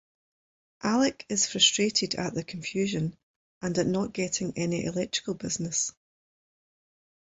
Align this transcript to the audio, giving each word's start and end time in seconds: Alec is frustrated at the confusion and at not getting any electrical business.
Alec 0.81 1.27
is 1.29 1.45
frustrated 1.45 2.15
at 2.15 2.33
the 2.33 2.43
confusion 2.43 3.15
and 3.61 3.77
at 3.77 3.85
not 3.85 4.13
getting 4.13 4.51
any 4.57 4.83
electrical 4.85 5.35
business. 5.35 5.91